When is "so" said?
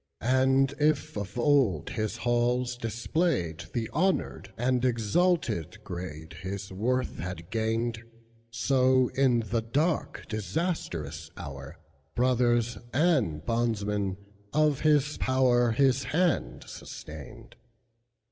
8.49-9.09